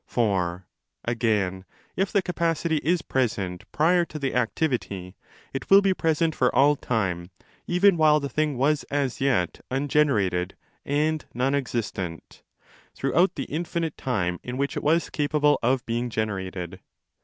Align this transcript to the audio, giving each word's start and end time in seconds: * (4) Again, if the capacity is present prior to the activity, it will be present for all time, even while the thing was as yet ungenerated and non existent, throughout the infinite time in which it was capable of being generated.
* 0.03 0.05
(4) 0.07 0.65
Again, 1.05 1.63
if 1.95 2.11
the 2.11 2.23
capacity 2.23 2.77
is 2.77 3.03
present 3.03 3.71
prior 3.71 4.03
to 4.05 4.17
the 4.17 4.33
activity, 4.33 5.15
it 5.53 5.69
will 5.69 5.83
be 5.83 5.93
present 5.93 6.33
for 6.33 6.49
all 6.55 6.75
time, 6.75 7.29
even 7.67 7.97
while 7.97 8.19
the 8.19 8.27
thing 8.27 8.57
was 8.57 8.81
as 8.85 9.21
yet 9.21 9.61
ungenerated 9.69 10.53
and 10.87 11.25
non 11.35 11.53
existent, 11.53 12.41
throughout 12.95 13.35
the 13.35 13.43
infinite 13.43 13.95
time 13.95 14.39
in 14.41 14.57
which 14.57 14.75
it 14.75 14.81
was 14.81 15.11
capable 15.11 15.59
of 15.61 15.85
being 15.85 16.09
generated. 16.09 16.79